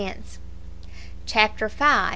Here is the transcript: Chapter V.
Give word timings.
Chapter 1.27 1.69
V. 1.69 1.85